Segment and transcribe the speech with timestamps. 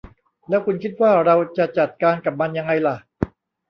[0.49, 2.97] แล้วคุณคิดว่าเราจะจัดการกับมันยังไงล่ะ